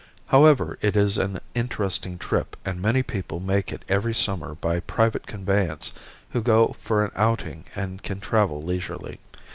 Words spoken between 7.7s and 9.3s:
and can travel leisurely.